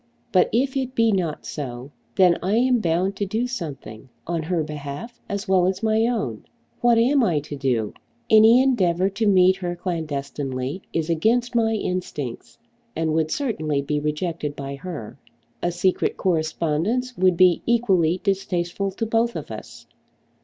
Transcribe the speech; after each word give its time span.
But 0.31 0.49
if 0.51 0.75
it 0.75 0.95
be 0.95 1.11
not 1.11 1.45
so, 1.45 1.91
then 2.15 2.39
I 2.41 2.55
am 2.55 2.79
bound 2.79 3.15
to 3.17 3.25
do 3.27 3.45
something, 3.45 4.09
on 4.25 4.41
her 4.41 4.63
behalf 4.63 5.21
as 5.29 5.47
well 5.47 5.67
as 5.67 5.83
my 5.83 6.07
own. 6.07 6.43
What 6.79 6.97
am 6.97 7.23
I 7.23 7.39
to 7.41 7.55
do? 7.55 7.93
Any 8.27 8.63
endeavour 8.63 9.09
to 9.09 9.27
meet 9.27 9.57
her 9.57 9.75
clandestinely 9.75 10.81
is 10.91 11.11
against 11.11 11.53
my 11.53 11.73
instincts, 11.73 12.57
and 12.95 13.13
would 13.13 13.29
certainly 13.29 13.83
be 13.83 13.99
rejected 13.99 14.55
by 14.55 14.73
her. 14.77 15.19
A 15.61 15.71
secret 15.71 16.17
correspondence 16.17 17.15
would 17.15 17.37
be 17.37 17.61
equally 17.67 18.19
distasteful 18.23 18.89
to 18.93 19.05
both 19.05 19.35
of 19.35 19.51
us. 19.51 19.85